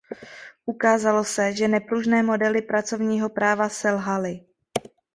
Ukázalo 0.65 1.23
se, 1.23 1.53
že 1.55 1.67
nepružné 1.67 2.23
modely 2.23 2.61
pracovního 2.61 3.29
práva 3.29 3.69
selhaly. 3.69 4.45